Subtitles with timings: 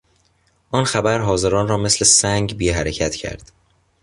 [0.71, 3.51] آن خبر حاضران را مثل سنگ بی حرکت کرد.